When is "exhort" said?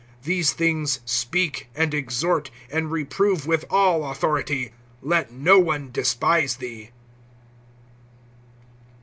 1.93-2.49